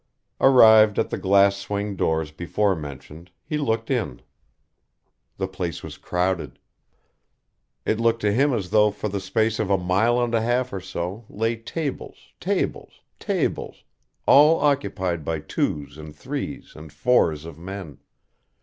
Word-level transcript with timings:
Arrived 0.39 0.97
at 0.97 1.11
the 1.11 1.17
glass 1.19 1.55
swing 1.57 1.95
doors 1.95 2.31
before 2.31 2.75
mentioned, 2.75 3.29
he 3.45 3.55
looked 3.55 3.91
in. 3.91 4.19
The 5.37 5.47
place 5.47 5.83
was 5.83 5.99
crowded. 5.99 6.57
It 7.85 7.99
looked 7.99 8.21
to 8.21 8.31
him 8.31 8.51
as 8.51 8.71
though 8.71 8.89
for 8.89 9.09
the 9.09 9.19
space 9.19 9.59
of 9.59 9.69
a 9.69 9.77
mile 9.77 10.19
and 10.19 10.33
a 10.33 10.41
half 10.41 10.73
or 10.73 10.81
so, 10.81 11.25
lay 11.29 11.55
tables, 11.55 12.33
tables, 12.39 13.01
tables, 13.19 13.83
all 14.25 14.59
occupied 14.59 15.23
by 15.23 15.37
twos 15.37 15.99
and 15.99 16.15
threes 16.15 16.73
and 16.75 16.91
fours 16.91 17.45
of 17.45 17.59
men. 17.59 17.99